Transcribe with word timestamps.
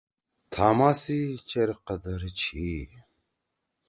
تھاما 0.51 0.89
سی 1.01 1.19
چیر 1.49 1.69
قدر 1.87 2.19
چھی۔ 2.39 2.67